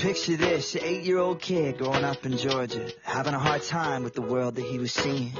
[0.00, 4.22] Picture this, an eight-year-old kid growing up in Georgia, having a hard time with the
[4.22, 5.30] world that he was seeing.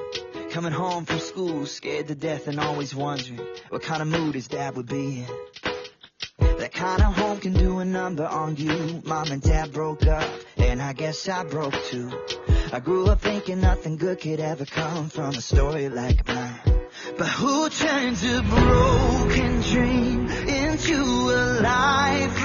[0.51, 4.49] Coming home from school, scared to death and always wondering what kind of mood his
[4.49, 6.59] dad would be in.
[6.59, 9.01] That kind of home can do a number on you.
[9.07, 10.29] Mom and dad broke up,
[10.59, 12.13] and I guess I broke too.
[12.71, 16.61] I grew up thinking nothing good could ever come from a story like mine.
[17.17, 22.45] But who turns a broken dream into a life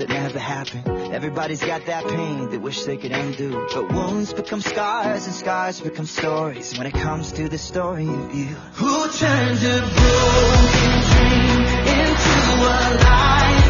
[0.00, 0.88] that never happened.
[1.14, 3.66] Everybody's got that pain they wish they could undo.
[3.72, 8.34] But wounds become scars and scars become stories when it comes to the story of
[8.34, 8.46] you.
[8.80, 12.32] Who turns a broken dream into
[12.64, 13.69] a life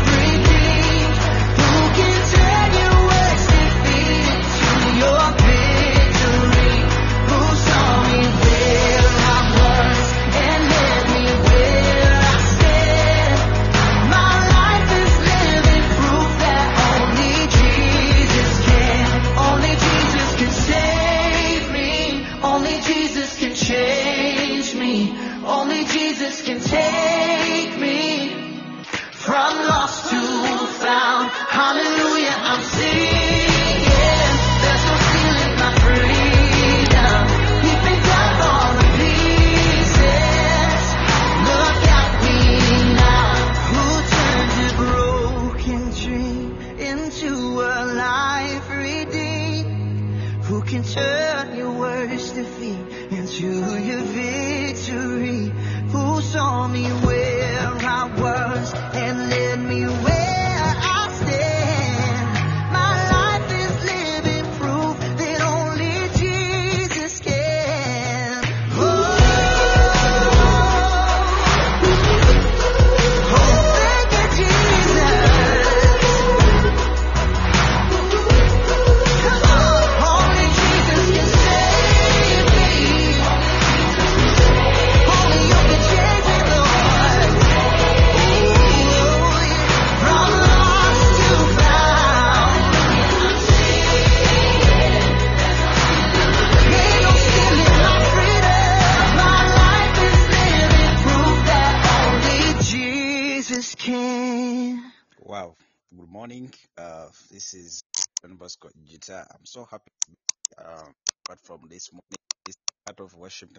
[109.61, 110.17] so happy to be
[110.59, 110.89] uh,
[111.25, 112.17] apart from this morning,
[112.47, 112.57] this
[112.87, 113.51] part of worship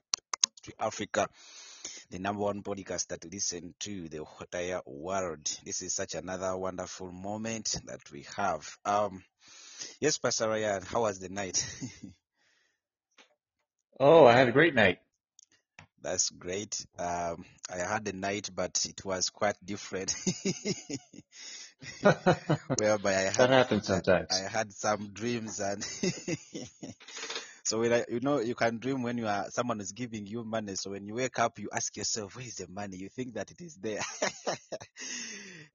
[0.64, 1.28] to Africa,
[2.10, 5.46] the number one podcast that listen to the entire world.
[5.64, 8.68] This is such another wonderful moment that we have.
[8.84, 9.24] Um,
[10.00, 11.64] yes, Pastor Ryan, how was the night?
[14.00, 14.98] Oh, I had a great night.
[16.02, 16.84] That's great.
[16.98, 20.16] Um, I had a night, but it was quite different.
[22.76, 24.28] whereby I had, that happens I, sometimes.
[24.32, 25.84] I had some dreams and
[27.64, 30.44] so when I, you know you can dream when you are someone is giving you
[30.44, 30.76] money.
[30.76, 32.98] So when you wake up you ask yourself where is the money?
[32.98, 34.02] You think that it is there.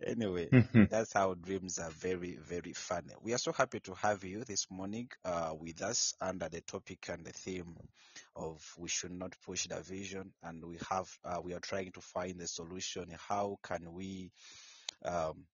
[0.06, 0.50] Anyway
[0.88, 3.12] that's how dreams are very very funny.
[3.22, 7.06] We are so happy to have you this morning uh, with us under the topic
[7.08, 7.76] and the theme
[8.36, 12.00] of we should not push the vision and we have uh, we are trying to
[12.00, 13.06] find the solution.
[13.28, 14.30] How can we
[15.04, 15.44] um,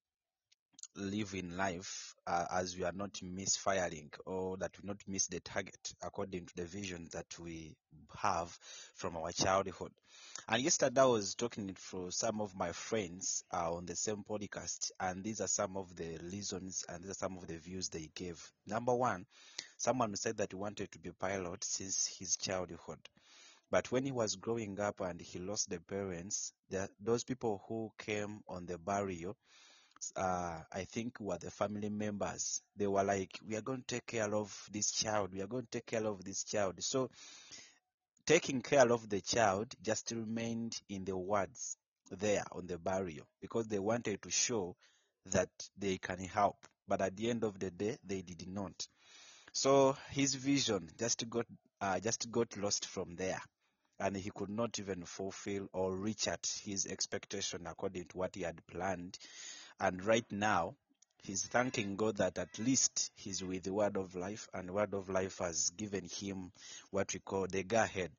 [0.95, 5.39] live in life uh, as we are not misfiring or that we not miss the
[5.39, 7.75] target according to the vision that we
[8.17, 8.57] have
[8.95, 9.91] from our childhood.
[10.47, 14.91] And yesterday I was talking to some of my friends uh, on the same podcast,
[14.99, 18.09] and these are some of the reasons and these are some of the views they
[18.13, 18.51] gave.
[18.67, 19.25] Number one,
[19.77, 22.99] someone said that he wanted to be a pilot since his childhood.
[23.71, 27.91] But when he was growing up and he lost the parents, the, those people who
[27.97, 29.35] came on the burial
[30.15, 32.61] uh, I think were the family members.
[32.75, 35.33] They were like, we are going to take care of this child.
[35.33, 36.83] We are going to take care of this child.
[36.83, 37.09] So
[38.25, 41.77] taking care of the child just remained in the words
[42.11, 44.75] there on the barrier because they wanted to show
[45.31, 46.57] that they can help.
[46.87, 48.87] But at the end of the day, they did not.
[49.53, 51.45] So his vision just got
[51.81, 53.41] uh, just got lost from there.
[53.99, 58.41] and he could not even fulfill or reach at his expectation according to what he
[58.43, 59.17] had planned.
[59.79, 60.75] And right now,
[61.23, 65.09] he's thanking God that at least he's with the Word of Life, and Word of
[65.09, 66.51] Life has given him
[66.91, 68.11] what we call the go ahead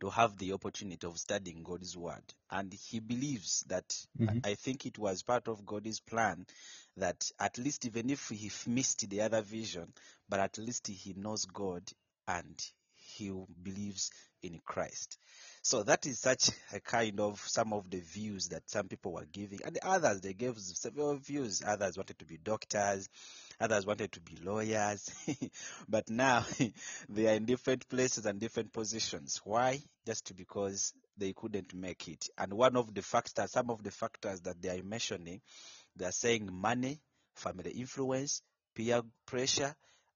[0.00, 2.22] to have the opportunity of studying God's Word.
[2.50, 6.46] And he believes that hmm I think it was part of God's plan
[6.96, 9.92] that at least even if he missed the other vision,
[10.28, 11.82] but at least he knows God
[12.28, 12.60] and
[12.96, 14.10] he believes
[14.42, 15.18] in Christ.
[15.64, 19.24] So that is such a kind of some of the views that some people were
[19.24, 21.62] giving, and the others they gave several views.
[21.66, 23.08] Others wanted to be doctors,
[23.58, 25.10] others wanted to be lawyers,
[25.88, 26.44] but now
[27.08, 29.40] they are in different places and different positions.
[29.42, 29.80] Why?
[30.04, 32.28] Just because they couldn't make it.
[32.36, 35.40] And one of the factors, some of the factors that they are mentioning,
[35.96, 37.00] they are saying money,
[37.36, 38.42] family influence,
[38.74, 39.74] peer pressure,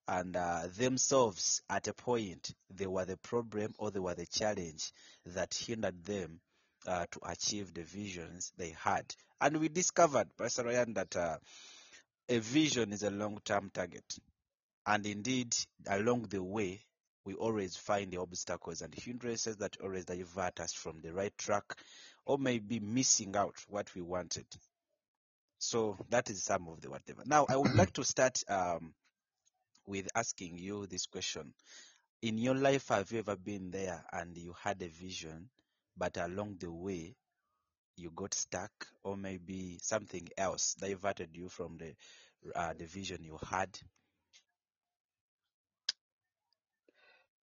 [0.08, 4.92] and uh, themselves at a point they were the problem or they were the challenge
[5.26, 6.40] that hindered them
[6.86, 9.04] uh, to achieve the visions they had.
[9.40, 11.36] And we discovered, Pastor Ryan, that uh,
[12.28, 14.18] a vision is a long-term target,
[14.86, 15.54] and indeed
[15.86, 16.80] along the way
[17.24, 21.64] we always find the obstacles and hindrances that always divert us from the right track
[22.24, 24.46] or maybe missing out what we wanted.
[25.58, 27.22] So that is some of the whatever.
[27.26, 28.94] Now I would like to start um,
[29.88, 31.52] with asking you this question.
[32.22, 35.48] In your life, have you ever been there and you had a vision,
[35.96, 37.16] but along the way
[37.96, 38.70] you got stuck,
[39.02, 41.94] or maybe something else diverted you from the
[42.54, 43.68] uh, the vision you had?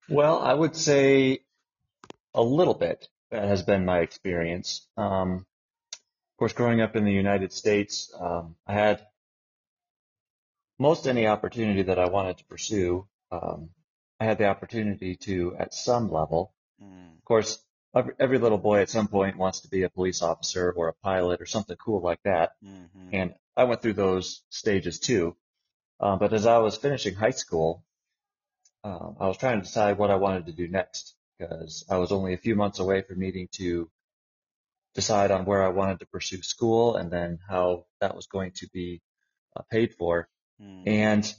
[0.07, 1.39] Well, I would say
[2.33, 4.87] a little bit that has been my experience.
[4.97, 5.45] Um,
[6.33, 9.05] of course, growing up in the United States, um, I had
[10.79, 13.07] most any opportunity that I wanted to pursue.
[13.31, 13.69] Um,
[14.19, 16.53] I had the opportunity to at some level.
[16.81, 17.59] Mm, Of course,
[17.95, 20.93] every, every little boy at some point wants to be a police officer or a
[20.93, 22.53] pilot or something cool like that.
[22.61, 25.35] hmm And I went through those stages too.
[25.99, 27.83] Um, but as I was finishing high school,
[28.83, 32.11] um, I was trying to decide what I wanted to do next because I was
[32.11, 33.89] only a few months away from needing to
[34.93, 38.67] decide on where I wanted to pursue school and then how that was going to
[38.73, 39.01] be
[39.55, 40.27] uh, paid for.
[40.61, 41.35] Mm, And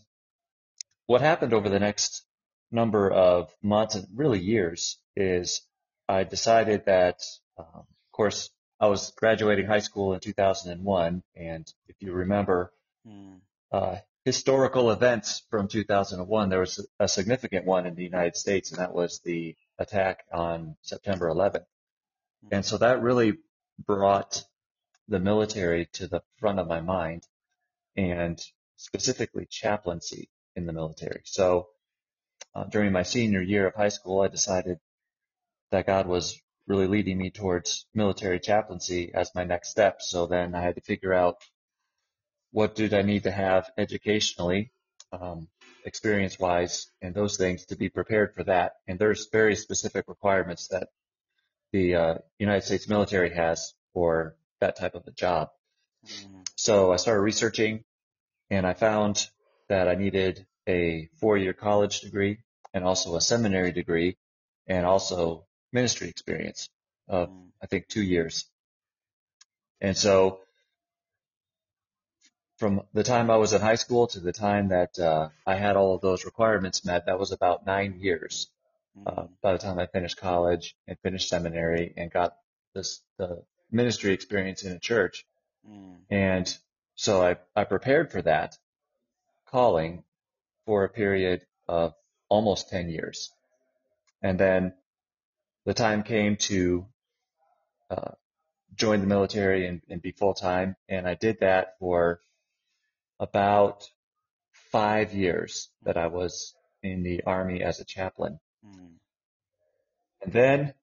[1.06, 2.24] what happened over the next
[2.70, 5.62] number of months and really years is
[6.08, 7.20] I decided that,
[7.58, 11.22] um, of course, I was graduating high school in 2001.
[11.34, 12.72] And if you remember,
[13.06, 13.40] mm,
[13.72, 18.80] uh, historical events from 2001, there was a significant one in the United States, and
[18.80, 21.66] that was the attack on September 11th.
[22.50, 23.34] And so that really
[23.78, 24.44] brought
[25.08, 27.26] the military to the front of my mind
[27.96, 28.40] and
[28.76, 31.22] specifically chaplaincy in the military.
[31.24, 31.68] So
[32.54, 34.78] uh, during my senior year of high school, I decided
[35.70, 40.00] that God was really leading me towards military chaplaincy as my next step.
[40.00, 41.36] So then I had to figure out
[42.50, 44.72] what did I need to have educationally,
[45.12, 45.48] um,
[45.84, 48.72] experience wise, and those things to be prepared for that.
[48.88, 50.88] And there's very specific requirements that
[51.72, 55.50] the uh, United States military has for that type of a job.
[56.04, 57.84] mm, So I started researching
[58.50, 59.28] and I found
[59.68, 62.38] that I needed a four year college degree
[62.74, 64.16] and also a seminary degree
[64.66, 66.68] and also ministry experience
[67.08, 68.46] of, mm, I think, two years.
[69.80, 70.40] And so
[72.58, 75.76] from the time I was in high school to the time that uh, I had
[75.76, 78.48] all of those requirements met, that was about nine years
[79.06, 82.36] uh, mm, by the time I finished college and finished seminary and got
[82.74, 85.26] this the ministry experience in a church.
[85.68, 86.58] mm, And
[86.96, 88.56] so I, I prepared for that
[89.46, 90.02] calling
[90.64, 91.94] for a period of
[92.28, 93.32] almost 10 years.
[94.22, 94.74] And then
[95.64, 96.86] the time came to
[97.90, 98.12] uh,
[98.74, 100.76] join the military and, and be full time.
[100.88, 102.20] And I did that for
[103.20, 103.84] about
[104.72, 108.38] five years that I was in the army as a chaplain.
[108.66, 108.94] mm,
[110.22, 110.74] And then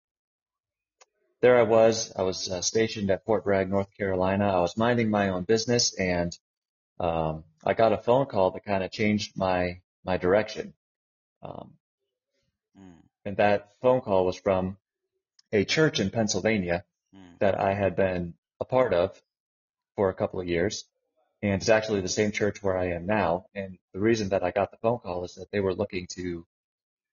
[1.43, 2.13] there I was.
[2.15, 4.47] I was uh, stationed at Fort Bragg, North Carolina.
[4.47, 6.35] I was minding my own business and
[7.01, 10.73] um, I got a phone call that kind of changed my my direction.
[11.41, 11.73] Um,
[12.79, 12.95] mm,
[13.25, 14.77] and that phone call was from
[15.51, 19.21] a church in Pennsylvania mm, that I had been a part of
[19.97, 20.85] for a couple of years.
[21.41, 23.47] And it's actually the same church where I am now.
[23.53, 26.45] And the reason that I got the phone call is that they were looking to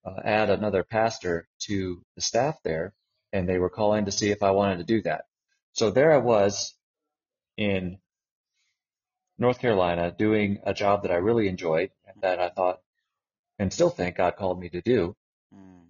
[0.05, 2.93] uh, add another pastor to the staff there.
[3.33, 5.25] And they were calling to see if I wanted to do that.
[5.73, 6.75] So there I was
[7.57, 7.99] in
[9.37, 12.81] North Carolina doing a job that I really enjoyed and that I thought
[13.59, 15.15] and still think God called me to do.
[15.53, 15.87] mm,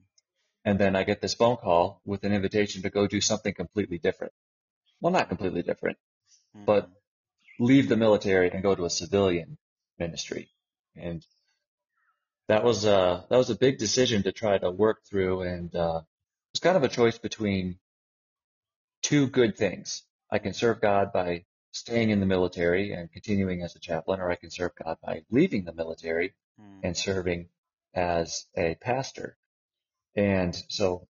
[0.65, 4.00] And then I get this phone call with an invitation to go do something completely
[4.00, 4.33] different.
[5.01, 5.98] Well, not completely different,
[6.55, 6.89] mm, but
[7.60, 9.57] leave the military and go to a civilian
[10.00, 10.50] ministry.
[10.95, 11.25] And
[12.48, 15.41] that was a, that was a big decision to try to work through.
[15.41, 16.01] And, uh,
[16.61, 17.79] kind of a choice between
[19.03, 20.03] two good things.
[20.31, 24.31] I can serve God by staying in the military and continuing as a chaplain, or
[24.31, 27.49] I can serve God by leaving the military mm, and serving
[27.95, 29.37] as a pastor.
[30.15, 31.07] And so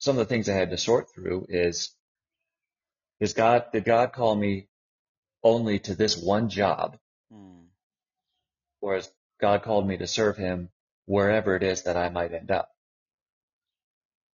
[0.00, 1.94] some of the things I had to sort through is,
[3.20, 4.68] is God, did God call me
[5.44, 6.98] only to this one job?
[7.32, 7.66] mm,
[8.80, 9.10] Or has
[9.40, 10.70] God called me to serve him
[11.06, 12.70] wherever it is that I might end up?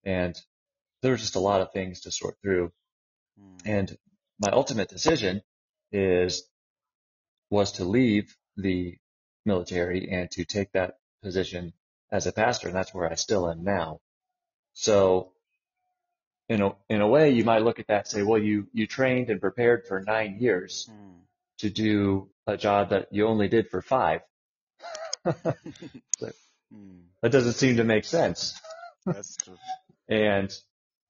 [0.04, 0.34] And
[1.02, 2.72] there there's just a lot of things to sort through.
[3.40, 3.96] mm, And
[4.38, 5.42] my ultimate decision
[5.92, 6.44] is,
[7.50, 8.96] was to leave the
[9.44, 11.72] military and to take that position
[12.10, 12.68] as a pastor.
[12.68, 14.00] And that's where I still am now.
[14.72, 15.32] So
[16.48, 18.86] in a, in a way, you might look at that and say, well, you, you
[18.86, 21.20] trained and prepared for nine years mm.
[21.58, 24.20] to do a job that you only did for five.
[26.20, 26.34] But
[26.74, 28.60] Mm, that doesn't seem to make sense.
[29.06, 29.58] That's true.
[30.08, 30.52] And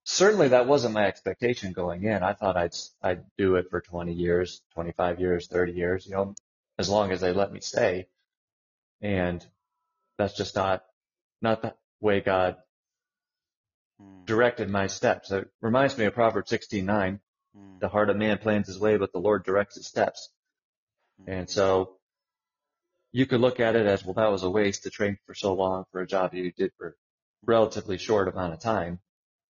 [0.05, 2.23] certainly that wasn't my expectation going in.
[2.23, 6.35] I thought I'd, I'd do it for 20 years, 25 years, 30 years, you know,
[6.79, 8.09] as long as they let me stay.
[9.03, 9.47] And
[10.19, 10.85] that's just not,
[11.43, 12.57] not the way God
[14.01, 15.31] Mm, directed my steps.
[15.31, 17.21] It reminds me of Proverbs 16:9.
[17.57, 20.31] mm, The heart of man plans his way, but the Lord directs his steps.
[21.21, 21.99] mm, And so
[23.13, 25.55] you could look at it as, well, that was a waste to train for so
[25.55, 26.97] long for a job you did for
[27.47, 29.01] relatively short amount of time.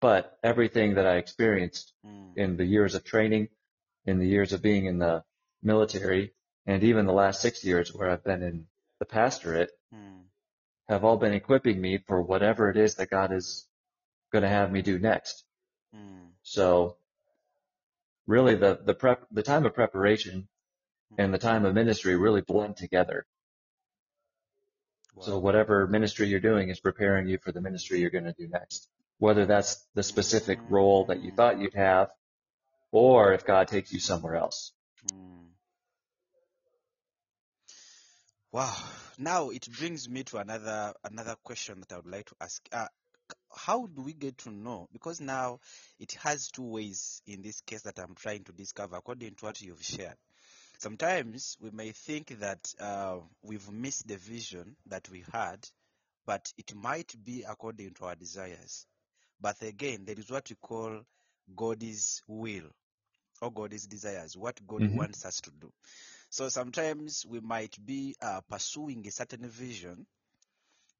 [0.00, 3.49] But everything that I experienced mm, in the years of training,
[4.04, 5.22] in the years of being in the
[5.62, 6.32] military,
[6.66, 8.66] and even the last six years where I've been in
[8.99, 10.22] the pastorate mm,
[10.88, 13.66] have all been equipping me for whatever it is that God is
[14.32, 15.44] going to have me do next.
[15.94, 16.96] mm, So
[18.26, 20.49] really the, the prep, the time of preparation
[21.18, 23.26] and the time of ministry really blend together.
[25.21, 28.49] So whatever ministry you're doing is preparing you for the ministry you're going to do
[28.49, 28.88] next.
[29.19, 32.11] Whether that's the specific role that you thought you'd have
[32.90, 34.73] or if God takes you somewhere else.
[35.07, 35.49] Mm.
[38.52, 38.75] Wow.
[39.19, 42.61] Now it brings me to another another question that I would like to ask.
[42.73, 42.87] Uh,
[43.54, 44.88] how do we get to know?
[44.92, 45.61] Because now
[45.99, 49.61] it has two ways in this case that I'm trying to discover according to what
[49.61, 50.16] you've shared.
[50.82, 55.64] Sometimes we may think that uh, we've missed the vision that we had,
[56.26, 58.84] but it might be according to our desires.
[59.40, 61.02] But again, there is what we call
[61.54, 62.64] God's will
[63.40, 65.72] or God's desires, what God hmm wants us to do.
[66.30, 70.04] So sometimes we might be uh, pursuing a certain vision,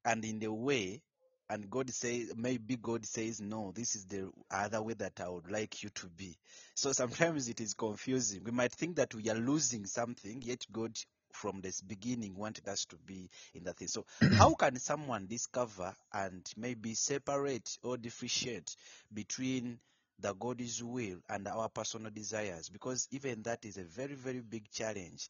[0.04, 1.02] and in the way,
[1.50, 5.50] and God says, maybe God says, no, this is the other way that I would
[5.50, 6.37] like you to be.
[6.75, 8.44] So sometimes it is confusing.
[8.44, 10.96] We might think that we are losing something, yet God
[11.32, 13.88] from this beginning wanted us to be in that thing.
[13.88, 14.04] So
[14.38, 18.75] how can someone discover and maybe separate or differentiate
[19.12, 19.78] between
[20.20, 22.68] the God's will and our personal desires?
[22.68, 25.28] Because even that is a very, very big challenge.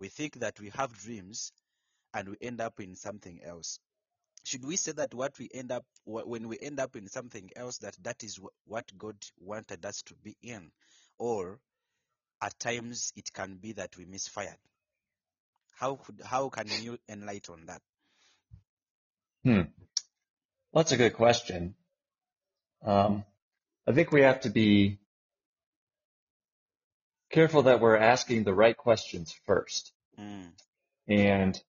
[0.00, 1.52] We think that we have dreams
[2.14, 3.78] and we end up in something else.
[4.44, 7.78] Should we say that what we end up when we end up in something else
[7.78, 10.70] that that is what God wanted us to be in,
[11.18, 11.60] or
[12.42, 14.56] at times it can be that we misfired?
[15.78, 17.82] How could, how can you enlighten that?
[19.44, 19.62] Hmm.
[20.72, 21.74] Well, that's a good question.
[22.84, 23.24] Um,
[23.86, 24.98] I think we have to be
[27.30, 29.92] careful that we're asking the right questions first.
[30.18, 30.52] Mm,
[31.08, 31.62] And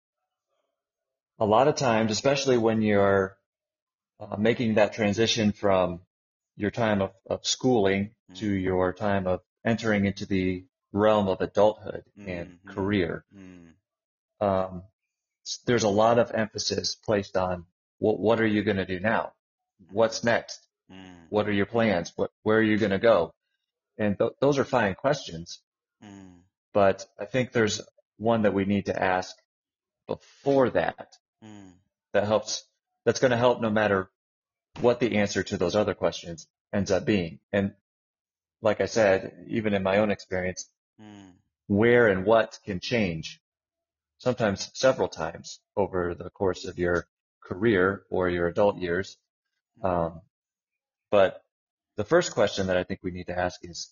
[1.42, 3.36] a lot of times, especially when you're
[4.20, 6.02] uh, making that transition from
[6.56, 11.42] your time of, of schooling to mm, your time of entering into the realm of
[11.42, 13.72] adulthood and mm, mm, career, mm,
[14.40, 14.84] um,
[15.66, 17.66] there's a lot of emphasis placed on
[17.98, 19.34] what, what are you going to do now?
[19.92, 20.60] What's next?
[20.92, 22.14] mm, What are your plans?
[22.16, 23.34] What, where are you going to go?
[23.98, 25.60] And th- those are fine questions,
[26.04, 26.38] mm,
[26.72, 27.82] but I think there's
[28.18, 29.36] one that we need to ask
[30.08, 31.08] before that
[31.44, 31.72] mm,
[32.14, 32.64] that helps,
[33.06, 34.10] that's going to help no matter
[34.80, 37.40] what the answer to those other questions ends up being.
[37.52, 37.74] And
[38.62, 40.70] like I said, even in my own experience,
[41.02, 41.32] mm,
[41.68, 43.42] where and what can change
[44.20, 47.08] sometimes several times over the course of your
[47.44, 49.18] career or your adult years.
[49.84, 50.22] Um,
[51.10, 51.44] but
[51.98, 53.92] the first question that I think we need to ask is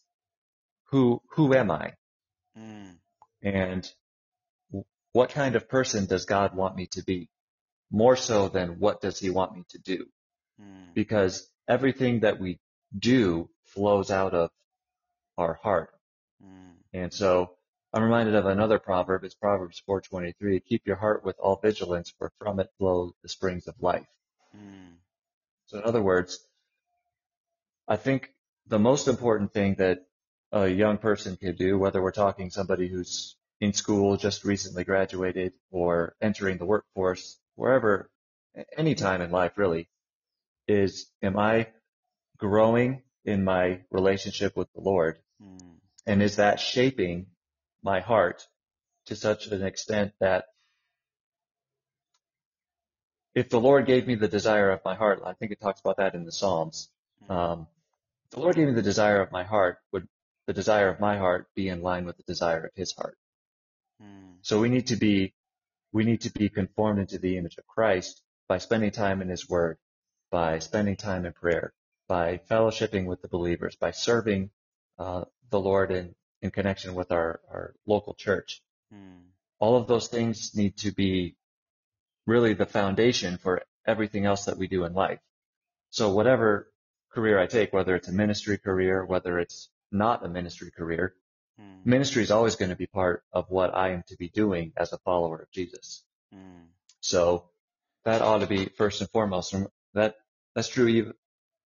[0.91, 1.93] who, who am I?
[2.57, 2.95] mm,
[3.41, 3.91] And
[5.13, 7.29] what kind of person does God want me to be?
[7.91, 10.05] More so than what does he want me to do?
[10.61, 10.93] Mm.
[10.93, 12.59] because everything that we
[12.97, 14.49] do flows out of
[15.37, 15.91] our heart.
[16.43, 16.73] Mm.
[16.93, 17.51] And so
[17.93, 19.23] I'm reminded of another proverb.
[19.23, 20.59] It's Proverbs 4:23.
[20.59, 24.07] Keep your heart with all vigilance, for from it flow the springs of life.
[24.55, 24.95] Mm.
[25.67, 26.45] So in other words,
[27.87, 28.33] I think
[28.67, 30.05] the most important thing that
[30.51, 35.53] a young person can do, whether we're talking somebody who's in school, just recently graduated,
[35.71, 38.09] or entering the workforce, wherever,
[38.77, 39.89] any time in life really,
[40.67, 41.67] is am I
[42.37, 45.19] growing in my relationship with the Lord?
[45.43, 45.75] Mm.
[46.07, 47.27] And is that shaping
[47.83, 48.47] my heart
[49.07, 50.45] to such an extent that
[53.35, 55.97] if the Lord gave me the desire of my heart, I think it talks about
[55.97, 56.89] that in the Psalms.
[57.27, 57.35] Mm.
[57.35, 57.67] Um,
[58.31, 60.07] the Lord gave me the desire of my heart, would
[60.47, 63.17] the desire of my heart be in line with the desire of his heart?
[64.01, 64.37] Mm.
[64.43, 65.33] So we need to be,
[65.91, 69.49] we need to be conformed into the image of Christ by spending time in his
[69.49, 69.77] word,
[70.31, 71.73] by spending time in prayer,
[72.07, 74.49] by fellowshipping with the believers, by serving
[74.97, 78.61] uh, the Lord in, in connection with our, our local church.
[78.93, 79.21] Mm.
[79.59, 81.35] All of those things need to be
[82.25, 85.19] really the foundation for everything else that we do in life.
[85.89, 86.71] So whatever
[87.11, 91.15] career I take, whether it's a ministry career, whether it's not a ministry career,
[91.59, 91.85] Mm.
[91.85, 94.93] ministry is always going to be part of what I am to be doing as
[94.93, 96.03] a follower of Jesus.
[96.33, 96.67] Mm.
[97.01, 97.49] So
[98.05, 99.53] that ought to be first and foremost.
[99.53, 100.15] And that
[100.55, 101.13] that's true even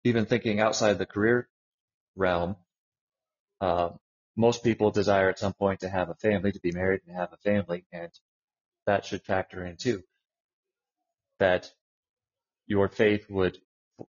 [0.04, 1.50] even thinking outside the career
[2.16, 2.56] realm.
[3.60, 3.90] Uh,
[4.36, 7.32] most people desire at some point to have a family, to be married and have
[7.34, 8.10] a family, and
[8.86, 10.04] that should factor in too.
[11.40, 11.72] That
[12.68, 13.58] your faith would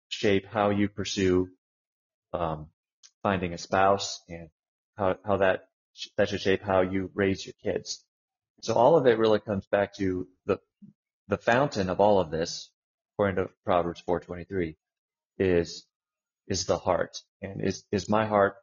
[0.10, 1.50] shape how you pursue
[2.34, 2.68] um,
[3.24, 4.50] finding a spouse and
[4.98, 5.69] how how that
[6.18, 8.04] that should shape how you raise your kids.
[8.62, 10.60] So all of it really comes back to the
[11.28, 12.72] the fountain of all of this,
[13.14, 14.76] according to Proverbs 4:23,
[15.38, 15.86] is
[16.48, 18.56] is the heart, and is is my heart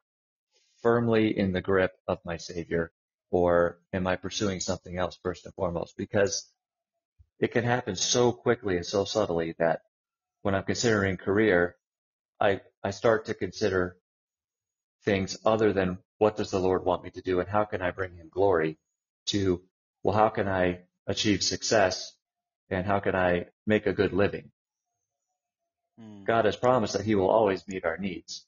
[0.83, 2.92] firmly in the grip of my Savior,
[3.31, 5.96] or am I pursuing something else first and foremost?
[5.96, 6.51] Because
[7.38, 9.83] it can happen so quickly and so subtly that
[10.42, 11.77] when I'm considering career,
[12.40, 13.99] I I start to consider
[15.06, 17.92] things other than what does the Lord want me to do and how can I
[17.92, 18.76] bring him glory
[19.26, 19.62] to,
[20.02, 22.12] well, how can I achieve success
[22.68, 24.50] and how can I make a good living?
[25.98, 26.26] Mm.
[26.26, 28.44] God has promised that he will always meet our needs.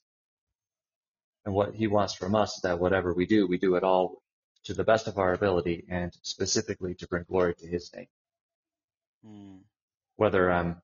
[1.45, 4.21] And what he wants from us is that whatever we do, we do it all
[4.65, 8.07] to the best of our ability and specifically to bring glory to his name.
[9.25, 9.59] Mm.
[10.17, 10.81] Whether I'm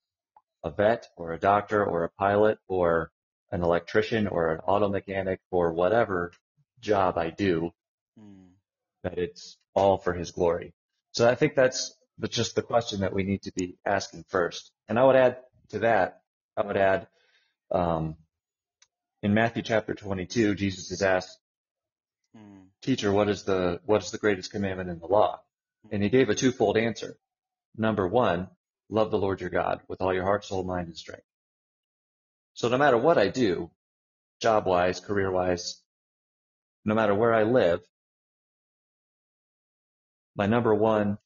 [0.64, 3.12] a vet or a doctor or a pilot or
[3.52, 6.32] an electrician or an auto mechanic or whatever
[6.80, 7.72] job I do,
[8.20, 8.54] Mm.
[9.04, 10.74] that it's all for his glory.
[11.12, 11.96] So I think that's
[12.30, 14.72] just the question that we need to be asking first.
[14.88, 15.38] And I would add
[15.70, 16.22] to that,
[16.56, 17.08] I would add,
[17.72, 18.16] um,
[19.22, 21.38] in Matthew chapter 22, Jesus is asked,
[22.38, 22.68] Mm.
[22.82, 25.42] teacher, what is the, what is the greatest commandment in the law?
[25.92, 27.18] And he gave a twofold answer.
[27.78, 28.50] Number one,
[28.90, 31.26] love the Lord your God with all your heart, soul, mind, and strength.
[32.56, 33.70] So no matter what I do,
[34.42, 35.82] job wise, career wise,
[36.86, 37.82] no matter where I live,
[40.36, 41.18] my number one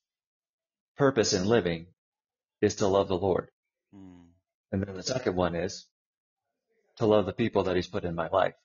[0.98, 1.86] purpose in living
[2.62, 3.50] is to love the Lord.
[3.96, 4.26] Mm.
[4.72, 5.86] And then the second one is
[6.98, 8.56] to love the people that he's put in my life.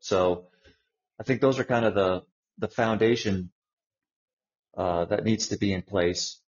[0.00, 0.48] So
[1.18, 2.22] I think those are kind of the,
[2.58, 3.50] the foundation,
[4.76, 6.40] uh, that needs to be in place.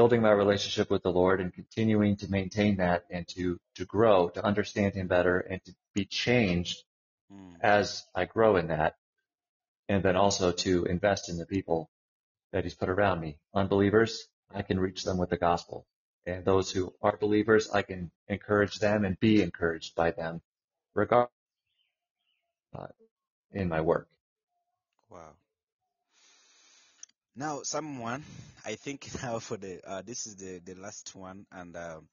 [0.00, 4.30] Building my relationship with the Lord and continuing to maintain that and to, to grow,
[4.30, 6.84] to understand him better and to be changed
[7.30, 7.56] Mm.
[7.60, 8.96] as I grow in that.
[9.90, 11.90] And then also to invest in the people
[12.50, 13.36] that he's put around me.
[13.54, 15.86] Unbelievers, I can reach them with the gospel.
[16.24, 20.40] And those who are believers, I can encourage them and be encouraged by them
[20.94, 21.30] regardless
[22.74, 22.86] uh,
[23.52, 24.08] in my work.
[25.10, 25.34] Wow.
[27.36, 28.24] Now, someone,
[28.64, 32.08] I think now for the uh, this is the the last one, and um,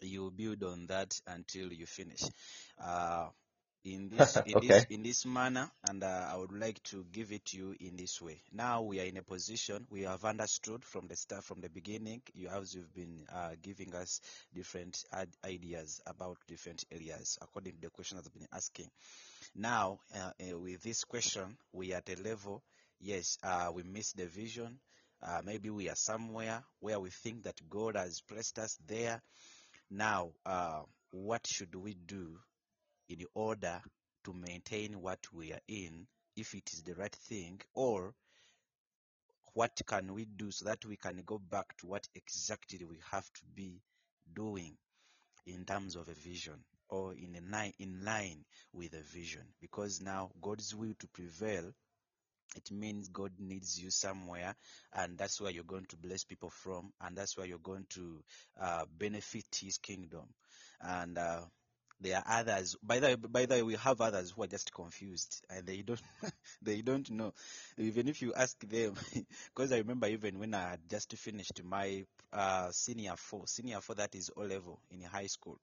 [0.00, 2.22] you build on that until you finish.
[2.82, 3.28] Uh,
[3.84, 7.44] in this in this in this manner, and uh, I would like to give it
[7.46, 8.42] to you in this way.
[8.52, 12.22] Now we are in a position we have understood from the start, from the beginning.
[12.34, 14.20] You have you've been uh, giving us
[14.54, 15.04] different
[15.44, 18.90] ideas about different areas according to the question I've been asking.
[19.54, 22.62] Now, uh, uh, with this question, we are at a level,
[23.00, 24.78] yes, uh, we miss the vision.
[25.22, 29.20] Uh, maybe we are somewhere where we think that God has placed us there.
[29.90, 32.38] Now, uh, what should we do
[33.08, 33.80] in order
[34.24, 38.14] to maintain what we are in, if it is the right thing, or
[39.54, 43.24] what can we do so that we can go back to what exactly we have
[43.32, 43.80] to be
[44.34, 44.76] doing
[45.46, 46.54] in terms of a vision
[46.88, 51.72] or in a line in line with a vision because now God's will to prevail
[52.56, 54.54] it means God needs you somewhere,
[54.92, 58.22] and that's where you're going to bless people from, and that's where you're going to
[58.60, 60.24] uh, benefit His kingdom.
[60.80, 61.42] And uh,
[62.00, 62.76] there are others.
[62.82, 66.00] By the by the way, we have others who are just confused and they don't
[66.62, 67.34] they don't know.
[67.78, 68.94] Even if you ask them,
[69.54, 73.96] because I remember even when I had just finished my uh, senior four, senior four
[73.96, 75.58] that is O level in high school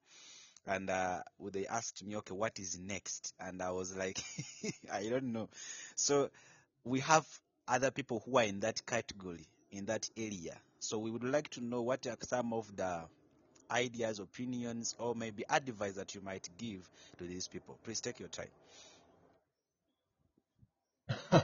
[0.65, 1.19] and uh,
[1.51, 3.33] they asked me, okay, what is next?
[3.39, 4.19] And I was like,
[4.91, 5.49] I don't know.
[5.95, 6.29] So
[6.87, 7.25] we have
[7.67, 10.55] other people who are in that category, in that area.
[10.79, 13.01] So we would like to know what are some of the
[13.71, 17.77] ideas, opinions, or maybe advice that you might give to these people.
[17.83, 18.47] Please take your time.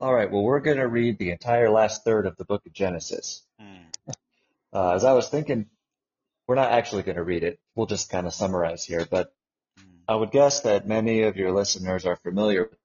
[0.00, 0.30] All right.
[0.30, 3.42] Well, we're going to read the entire last third of the book of Genesis.
[3.60, 3.84] Mm.
[4.72, 5.66] Uh, as I was thinking,
[6.46, 7.60] we're not actually going to read it.
[7.74, 9.32] We'll just kind of summarize here, but
[9.78, 10.02] Mm.
[10.08, 12.79] I would guess that many of your listeners are familiar Mm.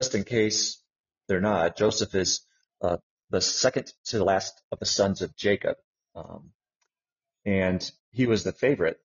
[0.00, 0.80] Just in case
[1.28, 2.42] they're not, Joseph is
[2.80, 2.98] uh,
[3.30, 5.76] the second to the last of the sons of Jacob.
[6.14, 6.50] Um,
[7.44, 8.98] and he was the favorite.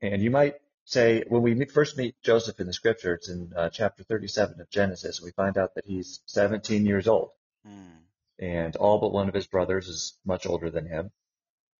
[0.00, 3.52] And you might say, when we meet, first meet Joseph in the scripture, it's in
[3.56, 7.30] uh, chapter 37 of Genesis, we find out that he's 17 years old.
[7.66, 7.98] Mm.
[8.38, 11.10] And all but one of his brothers is much older than him.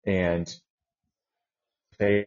[0.04, 0.52] And
[1.98, 2.26] they,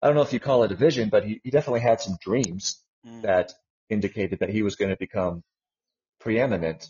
[0.00, 2.16] I don't know if you call it a vision, but he, he definitely had some
[2.20, 3.22] dreams Mm.
[3.22, 3.52] that
[3.90, 5.42] indicated that he was going to become
[6.20, 6.88] preeminent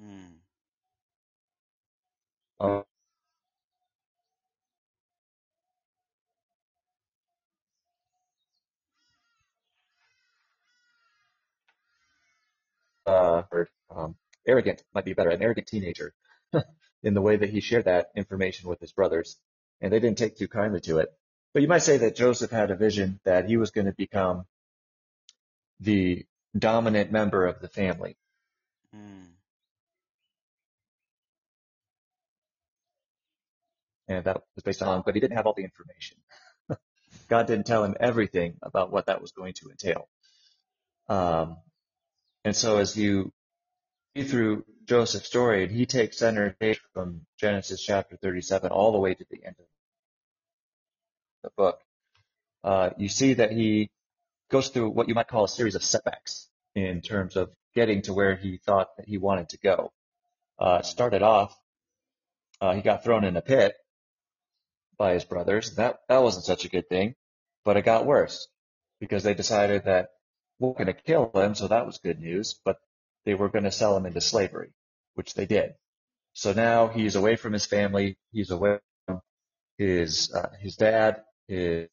[0.00, 0.40] Mm.
[2.60, 2.82] uh,
[13.06, 16.14] uh, or um, arrogant might be better, an arrogant teenager
[17.02, 19.38] in the way that he shared that information with his brothers,
[19.80, 21.08] and they didn't take too kindly to it.
[21.54, 24.44] But you might say that Joseph had a vision that he was going to become
[25.80, 26.24] the
[26.56, 28.16] dominant member of the family.
[28.94, 29.28] Mm.
[34.08, 36.18] And that was based on, but he didn't have all the information.
[37.28, 40.08] God didn't tell him everything about what that was going to entail.
[41.08, 41.58] Um,
[42.44, 43.32] and so as you
[44.16, 48.98] read through Joseph's story, and he takes center stage from Genesis chapter 37 all the
[48.98, 49.66] way to the end of
[51.44, 51.80] the book,
[52.64, 53.90] uh, you see that he
[54.50, 58.12] goes through what you might call a series of setbacks in terms of getting to
[58.12, 59.92] where he thought that he wanted to go.
[60.58, 61.56] Uh, started off,
[62.60, 63.74] uh, he got thrown in a pit
[64.98, 65.76] by his brothers.
[65.76, 67.14] That that wasn't such a good thing,
[67.64, 68.48] but it got worse
[69.00, 70.10] because they decided that
[70.58, 72.60] we're going to kill him, so that was good news.
[72.64, 72.76] But
[73.24, 74.72] they were going to sell him into slavery,
[75.14, 75.72] which they did.
[76.34, 78.18] So now he's away from his family.
[78.32, 79.20] He's away from
[79.78, 81.88] his uh, his dad, his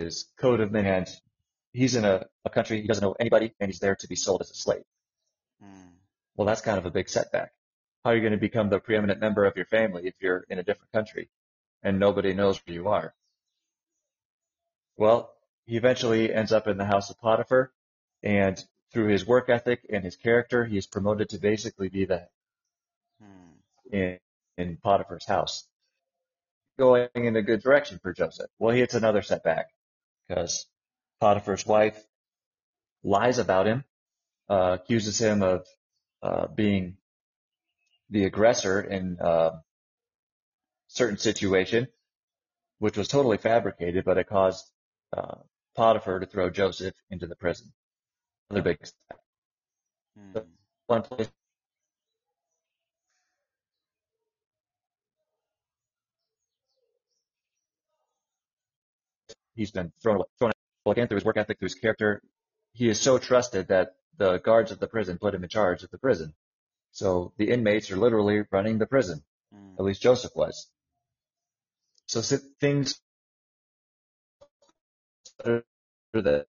[0.00, 1.06] his code of man.
[1.72, 4.40] He's in a, a country he doesn't know anybody, and he's there to be sold
[4.40, 4.82] as a slave.
[5.62, 5.92] Mm.
[6.36, 7.52] Well, that's kind of a big setback.
[8.04, 10.58] How are you going to become the preeminent member of your family if you're in
[10.58, 11.28] a different country
[11.82, 13.14] and nobody knows where you are?
[14.96, 15.32] Well,
[15.66, 17.72] he eventually ends up in the house of Potiphar,
[18.22, 22.26] and through his work ethic and his character, he is promoted to basically be the
[23.22, 23.92] Mm.
[23.92, 24.18] in,
[24.56, 25.68] in Potiphar's house.
[26.78, 28.50] Going in a good direction for Joseph.
[28.58, 29.68] Well, he hits another setback
[30.30, 30.66] because
[31.20, 32.00] Potiphar's wife
[33.02, 33.84] lies about him,
[34.48, 35.66] uh, accuses him of
[36.22, 36.96] uh, being
[38.10, 39.50] the aggressor in a
[40.86, 41.88] certain situation,
[42.78, 44.64] which was totally fabricated, but it caused
[45.16, 45.36] uh,
[45.76, 47.72] Potiphar to throw Joseph into the prison.
[48.50, 49.18] Another big setback.
[50.18, 50.46] Mm.
[50.86, 51.28] one place
[59.54, 60.52] he's been thrown away, thrown
[60.86, 62.22] again through his work ethic, through his character.
[62.72, 65.90] He is so trusted that the guards of the prison put him in charge of
[65.90, 66.34] the prison.
[66.92, 69.22] So the inmates are literally running the prison.
[69.54, 69.78] Mm.
[69.78, 70.68] At least Joseph was.
[72.06, 72.22] So
[72.60, 73.00] things
[75.44, 76.46] that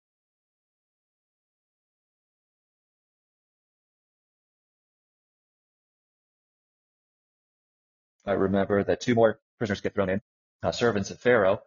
[8.25, 10.21] I remember that two more prisoners get thrown in,
[10.63, 11.61] uh, servants of Pharaoh,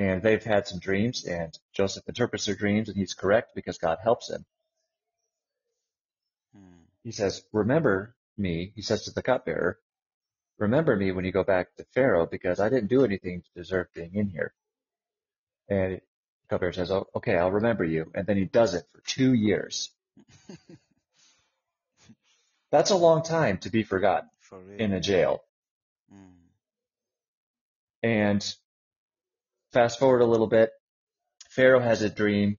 [0.00, 3.98] and they've had some dreams, and Joseph interprets their dreams, and he's correct because God
[4.02, 4.46] helps him.
[6.56, 6.84] Mm.
[7.04, 9.78] He says, "Remember me," he says to the cupbearer,
[10.58, 13.88] remember me when you go back to Pharaoh because I didn't do anything to deserve
[13.94, 14.52] being in here.
[15.68, 16.00] And the
[16.48, 18.10] cupbearer says, oh, okay, I'll remember you.
[18.14, 19.90] And then he does it for two years.
[22.70, 24.30] That's a long time to be forgotten
[24.78, 25.42] in a jail.
[26.12, 26.32] Mm.
[28.02, 28.54] And
[29.72, 30.70] fast forward a little bit.
[31.50, 32.58] Pharaoh has a dream.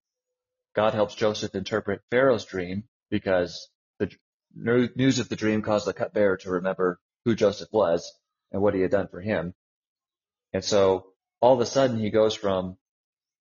[0.76, 3.70] God helps Joseph interpret Pharaoh's dream because
[4.00, 4.12] the
[4.56, 8.12] news of the dream caused the cupbearer to remember who Joseph was
[8.52, 9.54] and what he had done for him.
[10.54, 11.08] And so
[11.40, 12.78] all of a sudden he goes from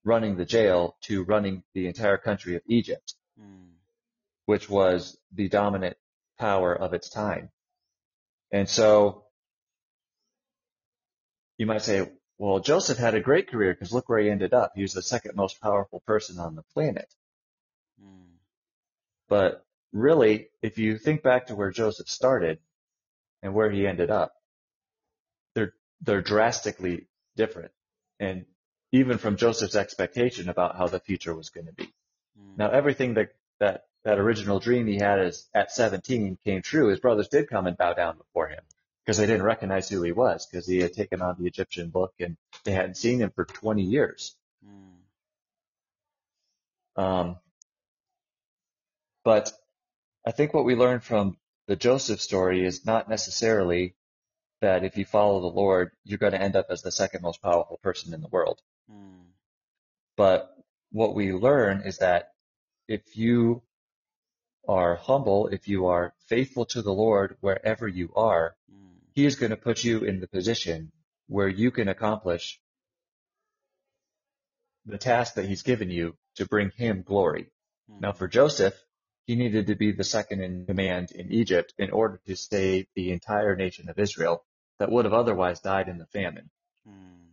[0.04, 3.70] running the jail to running the entire country of Egypt, mm.
[4.46, 5.96] which was the dominant
[6.38, 7.50] power of its time.
[8.50, 9.24] And so
[11.58, 12.08] you might say,
[12.40, 14.72] well, Joseph had a great career because look where he ended up.
[14.74, 17.14] He was the second most powerful person on the planet.
[18.02, 18.38] Mm.
[19.28, 22.58] But really, if you think back to where Joseph started
[23.42, 24.32] and where he ended up,
[25.54, 27.72] they're, they're drastically different.
[28.18, 28.46] And
[28.90, 31.92] even from Joseph's expectation about how the future was going to be.
[32.40, 32.56] Mm.
[32.56, 36.88] Now, everything that, that, that original dream he had is at 17 came true.
[36.88, 38.62] His brothers did come and bow down before him
[39.10, 42.14] because they didn't recognize who he was because he had taken on the Egyptian book
[42.20, 44.36] and they hadn't seen him for 20 years.
[46.96, 47.02] Mm.
[47.02, 47.36] Um,
[49.24, 49.52] but
[50.24, 53.96] I think what we learn from the Joseph story is not necessarily
[54.60, 57.42] that if you follow the Lord, you're going to end up as the second most
[57.42, 58.60] powerful person in the world.
[58.88, 59.24] Mm.
[60.16, 60.54] But
[60.92, 62.30] what we learn is that
[62.86, 63.62] if you
[64.68, 68.89] are humble, if you are faithful to the Lord wherever you are, mm.
[69.14, 70.92] He is going to put you in the position
[71.26, 72.60] where you can accomplish
[74.86, 77.50] the task that He's given you to bring Him glory.
[77.90, 78.00] Mm.
[78.00, 78.74] Now, for Joseph,
[79.26, 83.12] he needed to be the second in command in Egypt in order to save the
[83.12, 84.44] entire nation of Israel
[84.80, 86.50] that would have otherwise died in the famine.
[86.88, 87.28] Mm.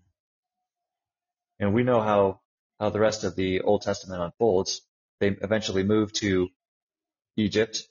[1.59, 2.41] And we know how,
[2.79, 4.81] how the rest of the Old Testament unfolds.
[5.19, 6.49] They eventually moved to
[7.35, 7.81] Egypt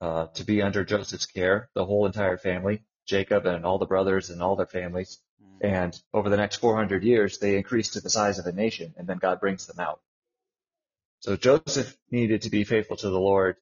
[0.00, 4.30] uh, to be under Joseph's care, the whole entire family, Jacob and all the brothers
[4.30, 5.18] and all their families.
[5.42, 5.72] Mm.
[5.72, 9.08] And over the next 400 years, they increase to the size of a nation, and
[9.08, 10.00] then God brings them out.
[11.20, 13.56] So Joseph needed to be faithful to the Lord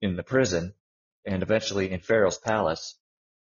[0.00, 0.72] in the prison
[1.26, 2.96] and eventually in Pharaoh's palace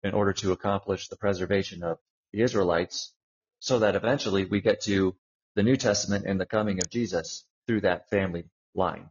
[0.03, 1.99] in order to accomplish the preservation of
[2.33, 3.15] the Israelites
[3.61, 5.15] so that eventually we get to
[5.55, 9.11] the New Testament and the coming of Jesus through that family line.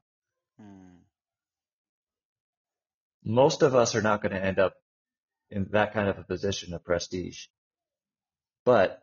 [0.59, 0.90] Hmm.
[3.23, 4.73] Most of us are not going to end up
[5.49, 7.47] in that kind of a position of prestige.
[8.65, 9.01] But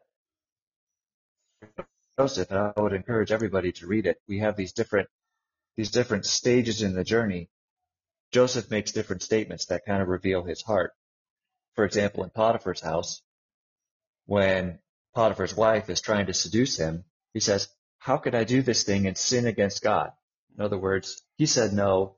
[2.19, 4.21] Joseph, I would encourage everybody to read it.
[4.27, 5.09] We have these different
[5.77, 7.49] these different stages in the journey.
[8.33, 10.93] Joseph makes different statements that kind of reveal his heart.
[11.75, 13.23] For example, in Potiphar's house,
[14.27, 14.81] when
[15.15, 19.07] Potiphar's wife is trying to seduce him, he says, how could I do this thing
[19.07, 20.11] and sin against God?
[20.57, 22.18] In other words, he said no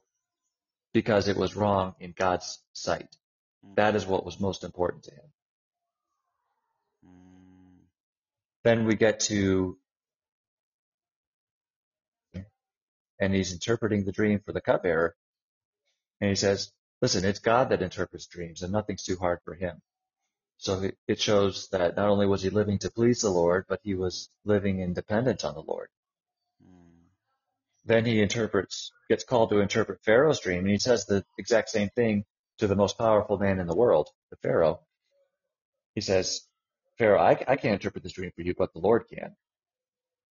[0.92, 3.16] because it was wrong in God's sight.
[3.76, 5.24] That is what was most important to him.
[8.64, 9.78] Then we get to,
[13.18, 15.14] and he's interpreting the dream for the cupbearer.
[16.20, 19.80] And he says, listen, it's God that interprets dreams and nothing's too hard for him.
[20.58, 23.94] So it shows that not only was he living to please the Lord, but he
[23.94, 25.88] was living in dependence on the Lord.
[27.84, 31.90] Then he interprets, gets called to interpret Pharaoh's dream, and he says the exact same
[31.96, 32.24] thing
[32.58, 34.80] to the most powerful man in the world, the Pharaoh.
[35.94, 36.42] He says,
[36.98, 39.36] Pharaoh, I, I can't interpret this dream for you, but the Lord can.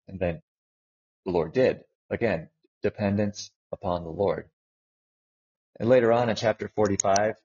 [0.08, 0.41] And then
[1.25, 1.82] the Lord did.
[2.10, 2.49] Again,
[2.84, 4.49] dependence upon the Lord.
[5.80, 7.36] And later on in chapter 45,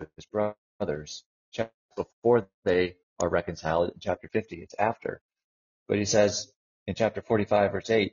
[0.00, 1.24] with his brothers, others.
[1.96, 5.22] Before they are reconciled in chapter 50, it's after.
[5.88, 6.52] But he says
[6.86, 8.12] in chapter 45, verse 8,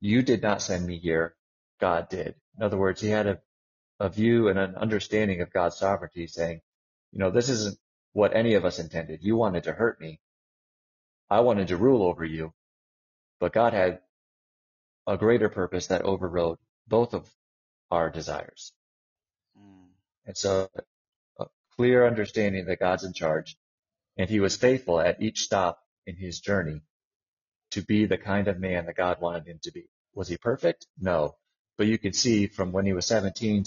[0.00, 1.34] you did not send me here,
[1.80, 2.34] God did.
[2.56, 3.38] In other words, he had a,
[3.98, 6.60] a view and an understanding of God's sovereignty saying,
[7.12, 7.78] you know, this isn't
[8.12, 9.20] what any of us intended.
[9.22, 10.20] You wanted to hurt me.
[11.30, 12.52] I wanted to rule over you,
[13.40, 14.00] but God had
[15.06, 17.28] a greater purpose that overrode both of
[17.90, 18.72] our desires.
[19.58, 19.88] Mm.
[20.26, 20.68] And so
[21.38, 23.56] a clear understanding that God's in charge,
[24.16, 26.82] and he was faithful at each stop in his journey
[27.72, 29.86] to be the kind of man that God wanted him to be.
[30.14, 30.86] Was he perfect?
[30.98, 31.36] No.
[31.76, 33.66] But you can see from when he was 17,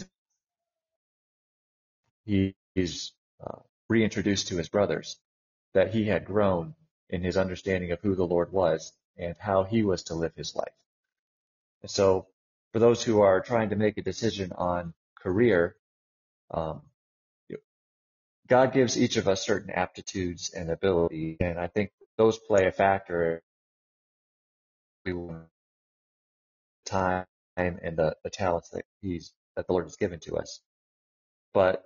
[2.26, 3.14] he, he's
[3.46, 3.60] uh,
[3.90, 5.18] reintroduced to his brothers
[5.74, 6.76] that he had grown
[7.10, 10.56] in his understanding of who the Lord was and how he was to live his
[10.56, 10.74] life.
[11.82, 12.28] And so
[12.74, 15.76] for those who are trying to make a decision on career,
[16.52, 16.82] um,
[18.48, 22.72] God gives each of us certain aptitudes and ability, and I think those play a
[22.72, 23.44] factor.
[25.06, 25.46] We want
[26.86, 27.26] time
[27.58, 30.62] and the, the talents that He's that the Lord has given to us,
[31.54, 31.84] but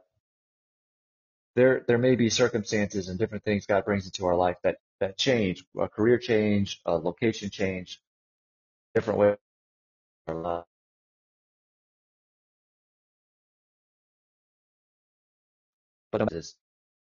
[1.55, 5.17] there there may be circumstances and different things God brings into our life that that
[5.17, 8.01] change, a career change, a location change,
[8.95, 9.35] different way
[10.27, 10.65] our life.
[16.11, 16.29] But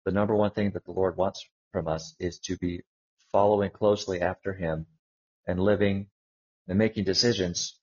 [0.06, 2.82] the number one thing that the Lord wants from us is to be
[3.32, 4.86] following closely after Him
[5.50, 6.08] and living
[6.68, 7.78] and making decisions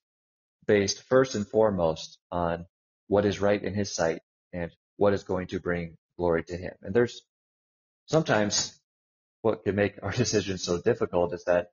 [0.66, 2.66] based first and foremost on
[3.08, 6.74] what is right in His sight and what is going to bring glory to Him.
[6.82, 7.22] And there's
[8.06, 8.80] sometimes
[9.42, 11.68] what can make our decisions so difficult is that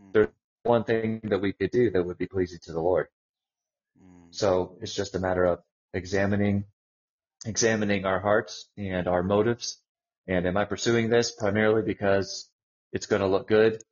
[0.00, 0.28] Mm, there's
[0.64, 3.08] one thing that we could do that would be pleasing to the Lord.
[4.02, 5.60] mm, So it's just a matter of
[5.94, 6.66] examining,
[7.46, 9.80] examining our hearts and our motives.
[10.28, 12.50] And am I pursuing this primarily because
[12.92, 13.82] it's going to look good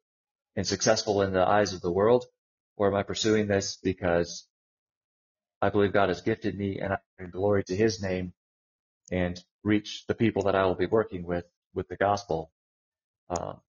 [0.56, 2.26] and successful in the eyes of the world?
[2.76, 4.46] Or am I pursuing this because
[5.62, 8.32] I believe God has gifted me and I bring glory to his name
[9.12, 12.52] and reach the people that I will be working with with the gospel?
[13.30, 13.60] Um,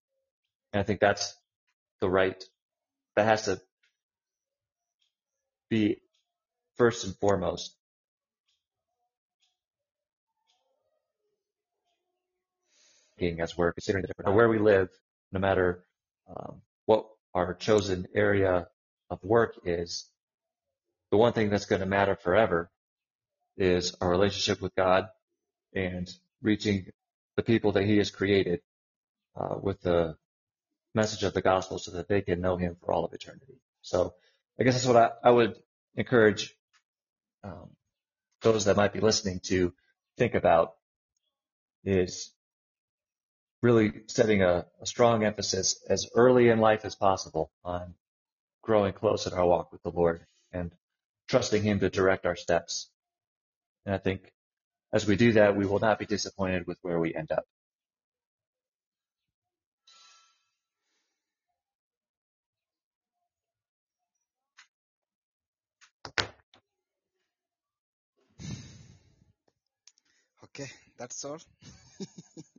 [0.74, 1.36] and I think that's
[2.02, 2.43] the right,
[3.15, 3.62] that has to
[5.69, 6.02] be
[6.78, 7.76] first and foremost.
[13.21, 14.89] As we're considering the different, where we live,
[15.32, 15.86] no matter
[16.30, 18.67] um, what our chosen area
[19.10, 20.10] of work is,
[21.12, 22.69] the one thing that's going to matter forever
[23.58, 25.08] is our relationship with God
[25.74, 26.10] and
[26.41, 26.88] reaching
[27.36, 28.62] the people that He has created
[29.36, 30.15] uh, with the
[30.93, 33.60] message of the gospel so that they can know Him for all of eternity.
[33.82, 34.13] So
[34.60, 35.56] I guess that's what I, I would
[35.95, 36.56] encourage
[37.43, 37.69] um,
[38.41, 39.74] those that might be listening to
[40.17, 40.76] think about
[41.84, 42.32] is
[43.62, 47.96] really setting a, a strong emphasis as early in life as possible on
[48.62, 50.72] growing close in our walk with the Lord and
[51.28, 52.89] trusting Him to direct our steps.
[53.86, 54.32] And I think
[54.94, 57.46] as we do that, we will not be disappointed with where we end up.
[70.46, 71.39] Okay, that's all.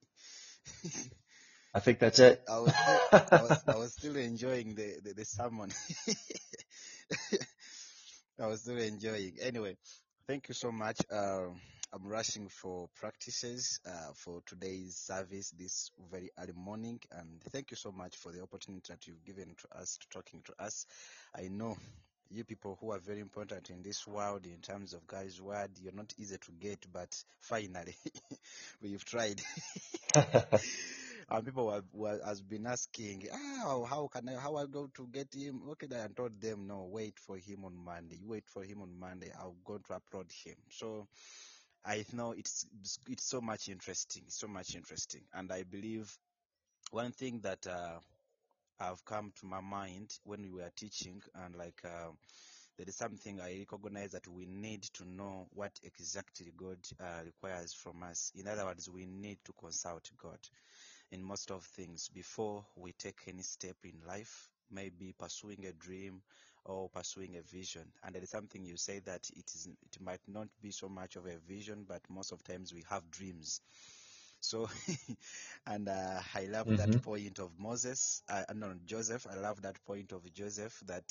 [1.74, 2.42] I think that's it.
[2.48, 5.70] I was still, I was, I was still enjoying the, the, the sermon.
[8.40, 9.34] I was still enjoying.
[9.42, 9.76] Anyway,
[10.26, 10.98] thank you so much.
[11.10, 11.60] Um,
[11.92, 17.76] I'm rushing for practices uh, for today's service this very early morning, and thank you
[17.76, 20.86] so much for the opportunity that you've given to us to talking to us.
[21.34, 21.76] I know
[22.30, 25.92] you people who are very important in this world in terms of God's word, you're
[25.92, 27.94] not easy to get, but finally
[28.82, 29.40] we've tried.
[30.14, 35.08] and people have, were, has been asking, ah, how can I, how I go to
[35.12, 35.62] get him?
[35.70, 38.18] Okay, I told them, no, wait for him on Monday.
[38.20, 39.32] You wait for him on Monday.
[39.38, 40.56] I'm going to upload him.
[40.70, 41.06] So
[41.84, 42.66] I know it's
[43.08, 46.12] it's so much interesting, so much interesting, and I believe
[46.90, 47.98] one thing that uh,
[48.80, 52.10] have come to my mind when we were teaching, and like uh,
[52.76, 57.72] there is something I recognize that we need to know what exactly God uh, requires
[57.72, 58.32] from us.
[58.34, 60.38] In other words, we need to consult God
[61.10, 66.20] in most of things before we take any step in life, maybe pursuing a dream
[66.64, 67.84] or pursuing a vision.
[68.04, 71.16] And there is something you say that it is it might not be so much
[71.16, 73.60] of a vision, but most of times we have dreams.
[74.40, 74.68] So,
[75.66, 79.26] and uh, I love hmm that point of Moses, uh, no, Joseph.
[79.30, 81.04] I love that point of Joseph that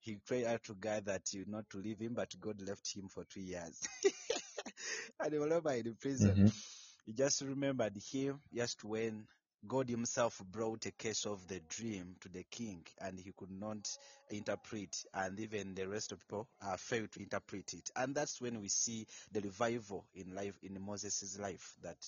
[0.00, 3.08] he prayed out to God that you not to leave him, but God left him
[3.08, 3.86] for two years.
[5.20, 6.70] and remember in prison, hmm
[7.06, 9.26] he just remembered him just when
[9.66, 13.88] God himself brought a case of the dream to the king and he could not
[14.30, 17.90] interpret and even the rest of people uh, failed to interpret it.
[17.96, 21.98] And that's when we see the revival in life in Moses' life that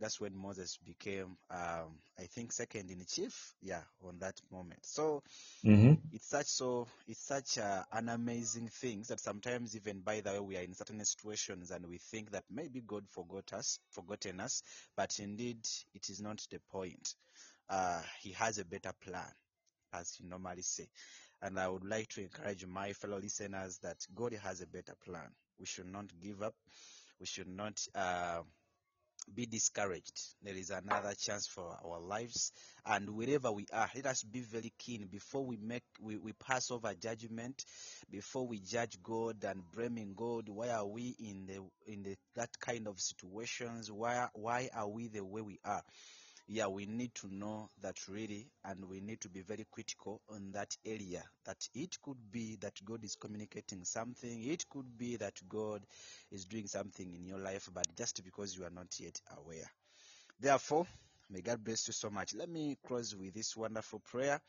[0.00, 3.54] that's when Moses became, um, I think, second in chief.
[3.62, 4.84] Yeah, on that moment.
[4.86, 5.22] So
[5.64, 10.32] hmm it's such so it's such uh, an amazing thing that sometimes even by the
[10.32, 14.40] way we are in certain situations and we think that maybe God forgot us, forgotten
[14.40, 14.62] us,
[14.96, 17.14] but indeed it is not the point.
[17.68, 19.30] Uh, he has a better plan,
[19.92, 20.88] as you normally say.
[21.42, 25.28] And I would like to encourage my fellow listeners that God has a better plan.
[25.58, 26.54] We should not give up.
[27.20, 27.86] We should not.
[27.94, 28.42] Uh,
[29.34, 30.20] be discouraged.
[30.42, 32.52] There is another chance for our lives,
[32.86, 36.70] and wherever we are, let us be very keen before we make we, we pass
[36.70, 37.64] over judgment,
[38.10, 40.48] before we judge God and blaming God.
[40.48, 43.90] Why are we in the in the that kind of situations?
[43.90, 45.82] Why why are we the way we are?
[46.48, 50.52] Yeah, we need to know that really, and we need to be very critical on
[50.52, 51.22] that area.
[51.46, 55.86] That it could be that God is communicating something, it could be that God
[56.32, 59.70] is doing something in your life, but just because you are not yet aware.
[60.40, 60.86] Therefore,
[61.30, 62.34] may God bless you so much.
[62.34, 64.40] Let me close with this wonderful prayer.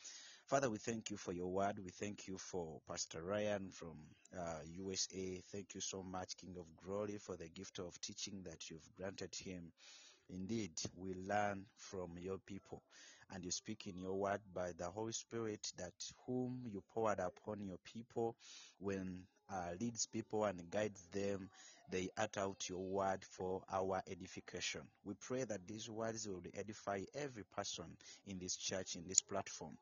[0.47, 1.79] Father, we thank you for your word.
[1.83, 3.95] We thank you for Pastor Ryan from
[4.37, 5.41] uh, USA.
[5.51, 9.33] Thank you so much, King of Glory, for the gift of teaching that you've granted
[9.35, 9.71] him.
[10.31, 12.83] Indeed, we learn from your people,
[13.33, 15.93] and you speak in your word by the Holy Spirit that
[16.25, 18.35] whom you poured upon your people
[18.79, 21.49] when uh, leads people and guides them,
[21.91, 24.81] they utter out your word for our edification.
[25.05, 27.85] We pray that these words will edify every person
[28.27, 29.77] in this church, in this platform.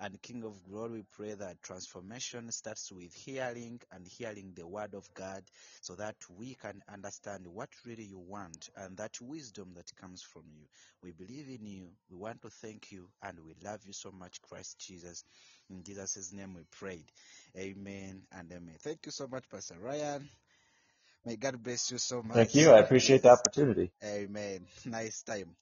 [0.00, 4.94] And King of Glory, we pray that transformation starts with hearing and hearing the word
[4.94, 5.42] of God
[5.80, 10.44] so that we can understand what really you want and that wisdom that comes from
[10.54, 10.64] you.
[11.02, 11.88] We believe in you.
[12.10, 15.24] We want to thank you and we love you so much, Christ Jesus.
[15.70, 17.06] In Jesus' name we prayed.
[17.56, 18.76] Amen and amen.
[18.80, 20.28] Thank you so much, Pastor Ryan.
[21.26, 22.36] May God bless you so much.
[22.36, 22.70] Thank you.
[22.70, 23.92] I appreciate the opportunity.
[24.04, 24.66] Amen.
[24.86, 25.56] Nice time.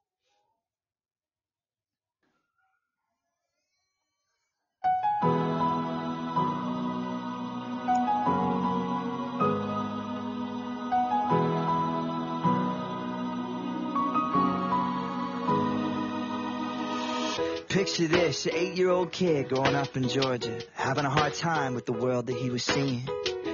[17.77, 21.93] Picture this, an eight-year-old kid growing up in Georgia, having a hard time with the
[21.93, 23.07] world that he was seeing.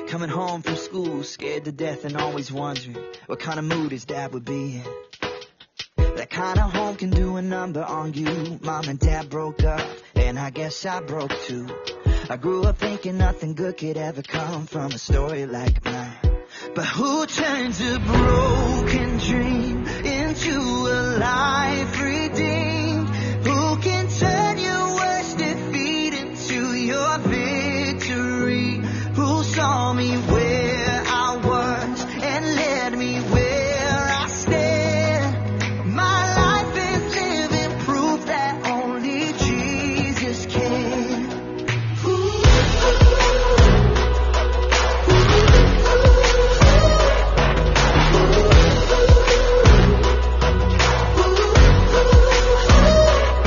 [0.06, 2.96] Coming home from school, scared to death and always wondering
[3.26, 6.14] what kind of mood his dad would be in.
[6.14, 8.60] That kind of home can do a number on you.
[8.62, 11.66] Mom and dad broke up, and I guess I broke too.
[12.30, 16.14] I grew up thinking nothing good could ever come from a story like mine.
[16.76, 19.84] But who turns a broken dream